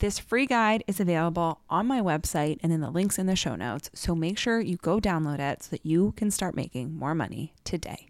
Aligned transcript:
This 0.00 0.18
free 0.18 0.46
guide 0.46 0.82
is 0.86 0.98
available 0.98 1.60
on 1.68 1.86
my 1.86 2.00
website 2.00 2.58
and 2.62 2.72
in 2.72 2.80
the 2.80 2.88
links 2.88 3.18
in 3.18 3.26
the 3.26 3.36
show 3.36 3.54
notes, 3.54 3.90
so 3.92 4.14
make 4.14 4.38
sure 4.38 4.58
you 4.58 4.78
go 4.78 4.98
download 4.98 5.40
it 5.40 5.62
so 5.62 5.68
that 5.72 5.84
you 5.84 6.12
can 6.16 6.30
start 6.30 6.56
making 6.56 6.94
more 6.94 7.14
money 7.14 7.52
today. 7.64 8.09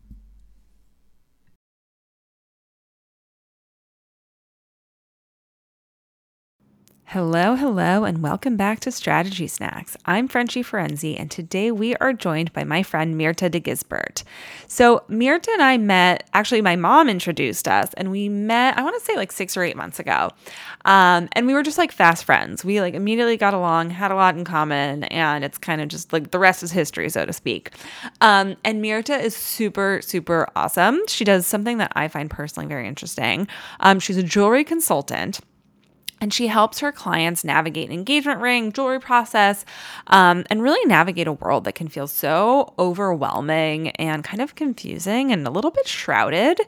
Hello, 7.12 7.56
hello, 7.56 8.04
and 8.04 8.22
welcome 8.22 8.56
back 8.56 8.78
to 8.78 8.92
Strategy 8.92 9.48
Snacks. 9.48 9.96
I'm 10.06 10.28
Frenchie 10.28 10.62
Ferenczi, 10.62 11.18
and 11.18 11.28
today 11.28 11.72
we 11.72 11.96
are 11.96 12.12
joined 12.12 12.52
by 12.52 12.62
my 12.62 12.84
friend 12.84 13.20
Mirta 13.20 13.50
de 13.50 13.58
Gisbert. 13.58 14.22
So, 14.68 15.02
Mirta 15.10 15.48
and 15.48 15.60
I 15.60 15.76
met, 15.76 16.30
actually, 16.34 16.62
my 16.62 16.76
mom 16.76 17.08
introduced 17.08 17.66
us, 17.66 17.92
and 17.94 18.12
we 18.12 18.28
met, 18.28 18.78
I 18.78 18.84
want 18.84 18.96
to 18.96 19.04
say 19.04 19.16
like 19.16 19.32
six 19.32 19.56
or 19.56 19.64
eight 19.64 19.76
months 19.76 19.98
ago. 19.98 20.30
Um, 20.84 21.28
and 21.32 21.48
we 21.48 21.52
were 21.52 21.64
just 21.64 21.78
like 21.78 21.90
fast 21.90 22.24
friends. 22.24 22.64
We 22.64 22.80
like 22.80 22.94
immediately 22.94 23.36
got 23.36 23.54
along, 23.54 23.90
had 23.90 24.12
a 24.12 24.14
lot 24.14 24.36
in 24.36 24.44
common, 24.44 25.02
and 25.02 25.42
it's 25.42 25.58
kind 25.58 25.80
of 25.80 25.88
just 25.88 26.12
like 26.12 26.30
the 26.30 26.38
rest 26.38 26.62
is 26.62 26.70
history, 26.70 27.10
so 27.10 27.26
to 27.26 27.32
speak. 27.32 27.72
Um, 28.20 28.54
and 28.64 28.84
Mirta 28.84 29.20
is 29.20 29.34
super, 29.34 29.98
super 30.00 30.46
awesome. 30.54 31.00
She 31.08 31.24
does 31.24 31.44
something 31.44 31.78
that 31.78 31.90
I 31.96 32.06
find 32.06 32.30
personally 32.30 32.68
very 32.68 32.86
interesting. 32.86 33.48
Um, 33.80 33.98
she's 33.98 34.16
a 34.16 34.22
jewelry 34.22 34.62
consultant 34.62 35.40
and 36.20 36.34
she 36.34 36.48
helps 36.48 36.80
her 36.80 36.92
clients 36.92 37.44
navigate 37.44 37.90
engagement 37.90 38.40
ring, 38.40 38.72
jewelry 38.72 39.00
process, 39.00 39.64
um, 40.08 40.44
and 40.50 40.62
really 40.62 40.84
navigate 40.86 41.26
a 41.26 41.32
world 41.32 41.64
that 41.64 41.74
can 41.74 41.88
feel 41.88 42.06
so 42.06 42.74
overwhelming 42.78 43.88
and 43.92 44.22
kind 44.22 44.42
of 44.42 44.54
confusing 44.54 45.32
and 45.32 45.46
a 45.46 45.50
little 45.50 45.70
bit 45.70 45.88
shrouded 45.88 46.60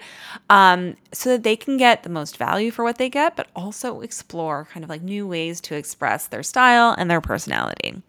um, 0.48 0.96
so 1.12 1.30
that 1.30 1.42
they 1.42 1.54
can 1.54 1.76
get 1.76 2.02
the 2.02 2.08
most 2.08 2.38
value 2.38 2.70
for 2.70 2.82
what 2.82 2.96
they 2.96 3.10
get, 3.10 3.36
but 3.36 3.48
also 3.54 4.00
explore 4.00 4.66
kind 4.72 4.84
of 4.84 4.90
like 4.90 5.02
new 5.02 5.26
ways 5.26 5.60
to 5.60 5.74
express 5.74 6.28
their 6.28 6.42
style 6.42 6.94
and 6.96 7.10
their 7.10 7.20
personality. 7.20 8.00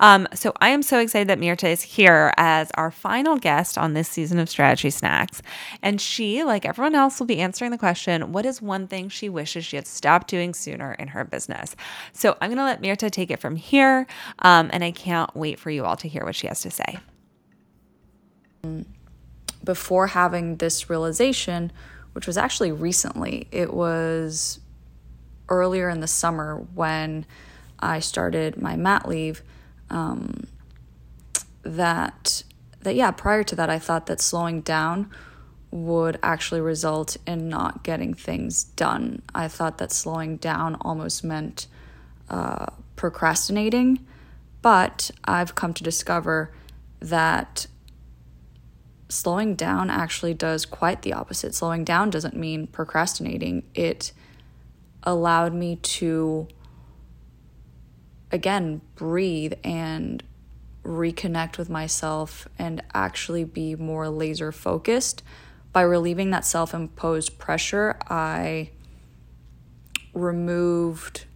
Um, 0.00 0.26
so 0.34 0.52
I 0.60 0.70
am 0.70 0.82
so 0.82 0.98
excited 0.98 1.28
that 1.28 1.38
Mirta 1.38 1.68
is 1.68 1.82
here 1.82 2.32
as 2.36 2.70
our 2.74 2.90
final 2.90 3.36
guest 3.36 3.76
on 3.76 3.92
this 3.92 4.08
season 4.08 4.38
of 4.38 4.48
Strategy 4.48 4.90
Snacks. 4.90 5.42
And 5.82 6.00
she, 6.00 6.42
like 6.42 6.64
everyone 6.64 6.94
else, 6.94 7.18
will 7.18 7.26
be 7.26 7.40
answering 7.40 7.70
the 7.70 7.78
question 7.78 8.32
what 8.32 8.46
is 8.46 8.62
one 8.62 8.86
thing 8.86 9.08
she 9.08 9.28
wishes 9.28 9.64
she 9.64 9.76
had 9.76 9.86
stopped 9.86 10.28
doing 10.28 10.54
sooner? 10.66 10.96
in 10.98 11.08
her 11.08 11.24
business. 11.24 11.76
So 12.12 12.36
I'm 12.40 12.50
going 12.50 12.58
to 12.58 12.64
let 12.64 12.82
Mirta 12.82 13.10
take 13.10 13.30
it 13.30 13.40
from 13.40 13.56
here. 13.56 14.06
Um, 14.40 14.70
and 14.72 14.82
I 14.82 14.90
can't 14.90 15.34
wait 15.36 15.58
for 15.58 15.70
you 15.70 15.84
all 15.84 15.96
to 15.96 16.08
hear 16.08 16.24
what 16.24 16.34
she 16.34 16.46
has 16.48 16.60
to 16.62 16.70
say. 16.70 16.98
Before 19.64 20.08
having 20.08 20.56
this 20.56 20.90
realization, 20.90 21.72
which 22.12 22.26
was 22.26 22.36
actually 22.36 22.72
recently, 22.72 23.46
it 23.52 23.72
was 23.72 24.60
earlier 25.48 25.88
in 25.88 26.00
the 26.00 26.08
summer 26.08 26.66
when 26.74 27.24
I 27.78 28.00
started 28.00 28.60
my 28.60 28.76
mat 28.76 29.08
leave. 29.08 29.42
Um, 29.90 30.48
that 31.62 32.42
that 32.80 32.94
yeah, 32.94 33.10
prior 33.10 33.42
to 33.44 33.56
that, 33.56 33.70
I 33.70 33.78
thought 33.78 34.06
that 34.06 34.20
slowing 34.20 34.60
down 34.62 35.10
would 35.84 36.18
actually 36.22 36.60
result 36.60 37.16
in 37.26 37.48
not 37.48 37.82
getting 37.82 38.14
things 38.14 38.64
done. 38.64 39.22
I 39.34 39.48
thought 39.48 39.78
that 39.78 39.92
slowing 39.92 40.36
down 40.36 40.76
almost 40.80 41.22
meant 41.24 41.66
uh, 42.30 42.66
procrastinating, 42.96 44.04
but 44.62 45.10
I've 45.24 45.54
come 45.54 45.74
to 45.74 45.84
discover 45.84 46.52
that 47.00 47.66
slowing 49.08 49.54
down 49.54 49.90
actually 49.90 50.34
does 50.34 50.66
quite 50.66 51.02
the 51.02 51.12
opposite. 51.12 51.54
Slowing 51.54 51.84
down 51.84 52.10
doesn't 52.10 52.36
mean 52.36 52.66
procrastinating, 52.66 53.64
it 53.74 54.12
allowed 55.02 55.54
me 55.54 55.76
to, 55.76 56.48
again, 58.32 58.80
breathe 58.96 59.52
and 59.62 60.22
reconnect 60.82 61.58
with 61.58 61.68
myself 61.68 62.48
and 62.58 62.82
actually 62.94 63.44
be 63.44 63.74
more 63.74 64.08
laser 64.08 64.52
focused 64.52 65.22
by 65.76 65.82
relieving 65.82 66.30
that 66.30 66.42
self 66.42 66.72
imposed 66.72 67.38
pressure, 67.38 67.98
I 68.08 68.70
removed, 70.14 71.26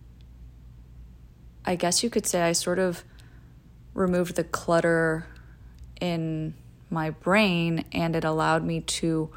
I 1.67 1.77
guess 1.77 2.03
you 2.03 2.09
could 2.09 2.27
say, 2.27 2.41
I 2.41 2.53
sort 2.53 2.79
of 2.79 3.05
removed 3.93 4.37
the 4.37 4.45
clutter 4.45 5.27
in 6.01 6.55
my 6.89 7.11
brain 7.11 7.85
and 7.93 8.17
it 8.17 8.25
allowed 8.25 8.65
me 8.65 8.81
to 8.81 9.29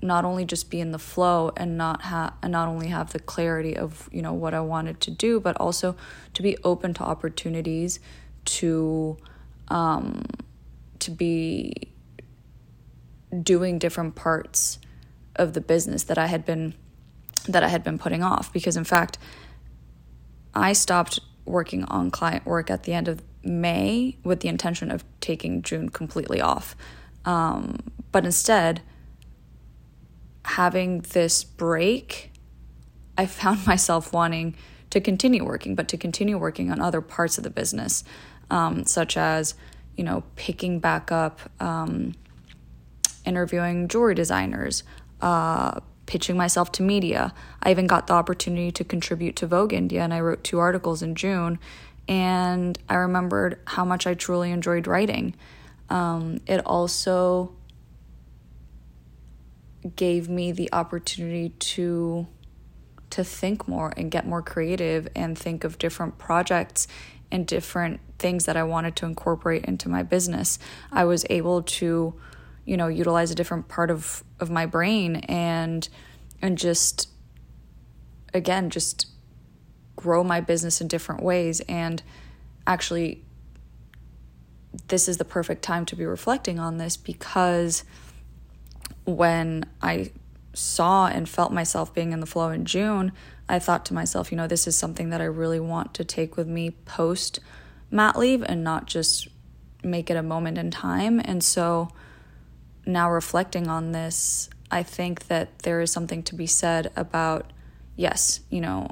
not 0.00 0.24
only 0.24 0.44
just 0.44 0.70
be 0.70 0.80
in 0.80 0.92
the 0.92 0.98
flow 1.00 1.50
and 1.56 1.76
not 1.76 2.02
have 2.02 2.32
and 2.44 2.52
not 2.52 2.68
only 2.68 2.86
have 2.86 3.12
the 3.12 3.18
clarity 3.18 3.76
of 3.76 4.08
you 4.12 4.22
know 4.22 4.34
what 4.34 4.54
I 4.54 4.60
wanted 4.60 5.00
to 5.00 5.10
do 5.10 5.40
but 5.40 5.56
also 5.56 5.96
to 6.34 6.42
be 6.42 6.56
open 6.62 6.94
to 6.94 7.02
opportunities 7.02 7.98
to 8.44 9.16
um 9.66 10.22
to 11.00 11.10
be 11.10 11.90
doing 13.42 13.78
different 13.78 14.14
parts 14.14 14.78
of 15.36 15.52
the 15.52 15.60
business 15.60 16.04
that 16.04 16.18
I 16.18 16.26
had 16.26 16.44
been 16.44 16.74
that 17.48 17.62
I 17.62 17.68
had 17.68 17.84
been 17.84 17.98
putting 17.98 18.22
off 18.22 18.52
because 18.52 18.76
in 18.76 18.84
fact 18.84 19.18
I 20.54 20.72
stopped 20.72 21.20
working 21.44 21.84
on 21.84 22.10
client 22.10 22.44
work 22.44 22.70
at 22.70 22.82
the 22.82 22.92
end 22.92 23.08
of 23.08 23.22
May 23.44 24.16
with 24.24 24.40
the 24.40 24.48
intention 24.48 24.90
of 24.90 25.04
taking 25.20 25.62
June 25.62 25.88
completely 25.88 26.40
off. 26.40 26.74
Um, 27.24 27.78
but 28.10 28.24
instead, 28.24 28.82
having 30.44 31.00
this 31.00 31.44
break, 31.44 32.32
I 33.16 33.26
found 33.26 33.66
myself 33.66 34.12
wanting 34.12 34.56
to 34.90 35.00
continue 35.00 35.44
working, 35.44 35.74
but 35.74 35.88
to 35.88 35.96
continue 35.96 36.38
working 36.38 36.70
on 36.70 36.80
other 36.80 37.00
parts 37.00 37.38
of 37.38 37.44
the 37.44 37.50
business, 37.50 38.04
um, 38.50 38.84
such 38.84 39.16
as, 39.16 39.54
you 39.96 40.04
know, 40.04 40.24
picking 40.36 40.78
back 40.78 41.10
up 41.10 41.40
um, 41.60 42.14
interviewing 43.26 43.88
jewelry 43.88 44.14
designers, 44.14 44.84
uh, 45.20 45.80
pitching 46.06 46.36
myself 46.36 46.70
to 46.72 46.82
media. 46.82 47.34
I 47.62 47.70
even 47.70 47.86
got 47.86 48.06
the 48.06 48.14
opportunity 48.14 48.70
to 48.70 48.84
contribute 48.84 49.36
to 49.36 49.46
Vogue 49.46 49.72
India, 49.72 50.02
and 50.02 50.14
I 50.14 50.20
wrote 50.20 50.44
two 50.44 50.58
articles 50.58 51.02
in 51.02 51.14
June. 51.14 51.58
And 52.08 52.78
I 52.88 52.94
remembered 52.94 53.58
how 53.66 53.84
much 53.84 54.06
I 54.06 54.14
truly 54.14 54.52
enjoyed 54.52 54.86
writing. 54.86 55.34
Um, 55.90 56.40
it 56.46 56.64
also 56.64 57.52
gave 59.94 60.28
me 60.28 60.52
the 60.52 60.72
opportunity 60.72 61.50
to 61.50 62.26
to 63.08 63.22
think 63.22 63.68
more 63.68 63.92
and 63.96 64.10
get 64.10 64.26
more 64.26 64.42
creative 64.42 65.06
and 65.14 65.38
think 65.38 65.62
of 65.62 65.78
different 65.78 66.18
projects 66.18 66.88
and 67.30 67.46
different 67.46 68.00
things 68.18 68.46
that 68.46 68.56
I 68.56 68.64
wanted 68.64 68.96
to 68.96 69.06
incorporate 69.06 69.64
into 69.64 69.88
my 69.88 70.02
business. 70.02 70.58
I 70.90 71.04
was 71.04 71.24
able 71.30 71.62
to 71.62 72.14
you 72.66 72.76
know 72.76 72.88
utilize 72.88 73.30
a 73.30 73.34
different 73.34 73.68
part 73.68 73.90
of 73.90 74.22
of 74.38 74.50
my 74.50 74.66
brain 74.66 75.16
and 75.28 75.88
and 76.42 76.58
just 76.58 77.08
again 78.34 78.68
just 78.68 79.06
grow 79.94 80.22
my 80.22 80.40
business 80.40 80.80
in 80.80 80.88
different 80.88 81.22
ways 81.22 81.60
and 81.60 82.02
actually 82.66 83.24
this 84.88 85.08
is 85.08 85.16
the 85.16 85.24
perfect 85.24 85.62
time 85.62 85.86
to 85.86 85.96
be 85.96 86.04
reflecting 86.04 86.58
on 86.58 86.76
this 86.76 86.96
because 86.96 87.84
when 89.04 89.64
I 89.80 90.10
saw 90.52 91.06
and 91.06 91.28
felt 91.28 91.52
myself 91.52 91.94
being 91.94 92.12
in 92.12 92.20
the 92.20 92.26
flow 92.26 92.50
in 92.50 92.64
June, 92.64 93.12
I 93.48 93.58
thought 93.58 93.84
to 93.86 93.94
myself, 93.94 94.30
you 94.30 94.36
know, 94.36 94.46
this 94.46 94.66
is 94.66 94.76
something 94.76 95.10
that 95.10 95.20
I 95.20 95.24
really 95.24 95.60
want 95.60 95.94
to 95.94 96.04
take 96.04 96.36
with 96.36 96.48
me 96.48 96.70
post 96.70 97.40
mat 97.90 98.18
leave 98.18 98.42
and 98.42 98.64
not 98.64 98.86
just 98.86 99.28
make 99.82 100.10
it 100.10 100.16
a 100.16 100.22
moment 100.22 100.58
in 100.58 100.70
time. 100.70 101.20
And 101.24 101.42
so 101.42 101.88
now 102.86 103.10
reflecting 103.10 103.68
on 103.68 103.92
this, 103.92 104.48
I 104.70 104.82
think 104.82 105.26
that 105.26 105.60
there 105.60 105.80
is 105.80 105.90
something 105.90 106.22
to 106.24 106.34
be 106.34 106.46
said 106.46 106.92
about, 106.96 107.52
yes, 107.96 108.40
you 108.50 108.60
know, 108.60 108.90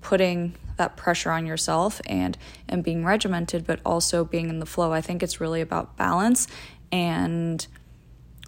putting 0.00 0.54
that 0.76 0.96
pressure 0.96 1.32
on 1.32 1.44
yourself 1.44 2.00
and 2.06 2.38
and 2.68 2.84
being 2.84 3.04
regimented 3.04 3.66
but 3.66 3.80
also 3.84 4.24
being 4.24 4.48
in 4.48 4.60
the 4.60 4.66
flow. 4.66 4.92
I 4.92 5.00
think 5.00 5.22
it's 5.22 5.40
really 5.40 5.60
about 5.60 5.96
balance 5.96 6.46
and 6.92 7.66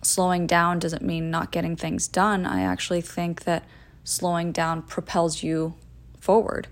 slowing 0.03 0.47
down 0.47 0.79
doesn't 0.79 1.03
mean 1.03 1.31
not 1.31 1.51
getting 1.51 1.77
things 1.77 2.09
done. 2.09 2.47
I 2.47 2.63
actually 2.63 3.01
think 3.01 3.45
that 3.45 3.65
slowing 4.05 4.53
down 4.53 4.83
propels 4.83 5.43
you 5.43 5.75
forward. 6.21 6.69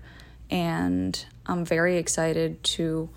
And 0.49 1.23
I'm 1.45 1.63
very 1.63 1.97
excited 1.97 2.63
to 2.63 3.09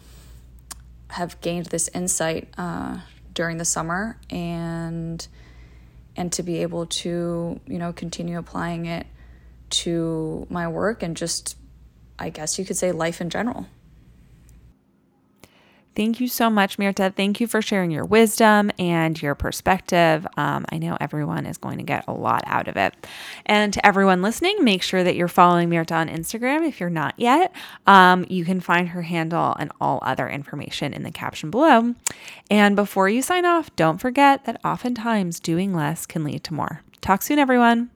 have 1.08 1.40
gained 1.40 1.66
this 1.66 1.88
insight 1.94 2.48
uh, 2.58 2.98
during 3.32 3.56
the 3.58 3.64
summer 3.64 4.18
and 4.30 5.26
and 6.16 6.32
to 6.32 6.42
be 6.42 6.58
able 6.62 6.86
to 6.86 7.60
you 7.66 7.78
know 7.78 7.92
continue 7.92 8.38
applying 8.38 8.86
it 8.86 9.06
to 9.70 10.46
my 10.50 10.68
work 10.68 11.02
and 11.02 11.16
just 11.16 11.56
I 12.18 12.30
guess 12.30 12.58
you 12.58 12.64
could 12.64 12.76
say 12.76 12.92
life 12.92 13.20
in 13.20 13.30
general. 13.30 13.66
Thank 15.94 16.20
you 16.20 16.28
so 16.28 16.48
much, 16.48 16.78
Mirta. 16.78 17.14
Thank 17.14 17.38
you 17.38 17.46
for 17.46 17.60
sharing 17.60 17.90
your 17.90 18.06
wisdom 18.06 18.70
and 18.78 19.20
your 19.20 19.34
perspective. 19.34 20.26
Um, 20.38 20.64
I 20.72 20.78
know 20.78 20.96
everyone 21.00 21.44
is 21.44 21.58
going 21.58 21.76
to 21.78 21.84
get 21.84 22.04
a 22.08 22.12
lot 22.12 22.42
out 22.46 22.66
of 22.66 22.78
it. 22.78 22.94
And 23.44 23.74
to 23.74 23.86
everyone 23.86 24.22
listening, 24.22 24.64
make 24.64 24.82
sure 24.82 25.04
that 25.04 25.16
you're 25.16 25.28
following 25.28 25.68
Mirta 25.68 25.92
on 25.92 26.08
Instagram 26.08 26.66
if 26.66 26.80
you're 26.80 26.88
not 26.88 27.14
yet. 27.18 27.52
Um, 27.86 28.24
you 28.30 28.44
can 28.44 28.60
find 28.60 28.88
her 28.88 29.02
handle 29.02 29.54
and 29.58 29.70
all 29.80 29.98
other 30.02 30.28
information 30.28 30.94
in 30.94 31.02
the 31.02 31.10
caption 31.10 31.50
below. 31.50 31.94
And 32.50 32.74
before 32.74 33.10
you 33.10 33.20
sign 33.20 33.44
off, 33.44 33.74
don't 33.76 33.98
forget 33.98 34.46
that 34.46 34.64
oftentimes 34.64 35.40
doing 35.40 35.74
less 35.74 36.06
can 36.06 36.24
lead 36.24 36.42
to 36.44 36.54
more. 36.54 36.80
Talk 37.02 37.22
soon, 37.22 37.38
everyone. 37.38 37.91